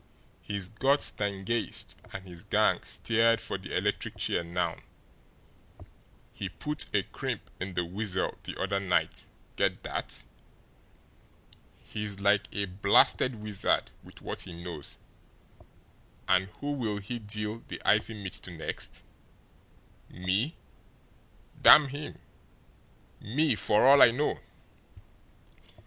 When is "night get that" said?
8.79-10.23